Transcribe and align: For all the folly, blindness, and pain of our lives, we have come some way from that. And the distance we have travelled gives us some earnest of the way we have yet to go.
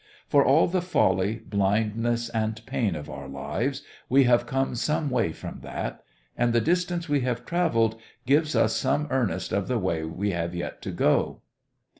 For 0.27 0.43
all 0.43 0.65
the 0.67 0.81
folly, 0.81 1.43
blindness, 1.45 2.29
and 2.29 2.59
pain 2.65 2.95
of 2.95 3.07
our 3.07 3.27
lives, 3.27 3.83
we 4.09 4.23
have 4.23 4.47
come 4.47 4.73
some 4.73 5.11
way 5.11 5.31
from 5.31 5.59
that. 5.61 6.03
And 6.35 6.53
the 6.53 6.59
distance 6.59 7.07
we 7.07 7.19
have 7.21 7.45
travelled 7.45 8.01
gives 8.25 8.55
us 8.55 8.75
some 8.75 9.05
earnest 9.11 9.51
of 9.53 9.67
the 9.67 9.77
way 9.77 10.03
we 10.03 10.31
have 10.31 10.55
yet 10.55 10.81
to 10.81 10.91
go. 10.91 11.41